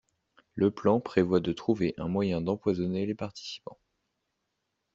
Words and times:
Le 0.55 0.71
plan 0.71 0.99
prévoit 0.99 1.39
de 1.41 1.51
trouver 1.53 1.93
un 1.99 2.07
moyen 2.07 2.41
d’empoisonner 2.41 3.05
les 3.05 3.13
participants. 3.13 3.77